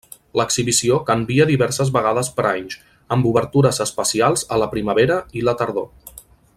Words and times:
L'exhibició 0.39 0.95
canvia 1.09 1.45
diverses 1.49 1.91
vegades 1.97 2.31
per 2.39 2.45
anys, 2.53 2.79
amb 3.17 3.29
obertures 3.33 3.83
especials 3.87 4.47
a 4.57 4.61
la 4.63 4.71
primavera 4.75 5.23
i 5.43 5.49
la 5.51 5.57
tardor. 5.63 6.21